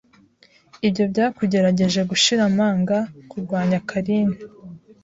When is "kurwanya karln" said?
3.29-4.29